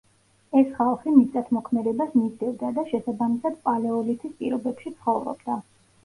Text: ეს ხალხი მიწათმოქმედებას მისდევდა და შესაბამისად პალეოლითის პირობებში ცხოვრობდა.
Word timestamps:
ეს 0.59 0.69
ხალხი 0.75 1.11
მიწათმოქმედებას 1.17 2.15
მისდევდა 2.19 2.71
და 2.77 2.85
შესაბამისად 2.91 3.59
პალეოლითის 3.67 4.33
პირობებში 4.39 4.95
ცხოვრობდა. 4.95 5.59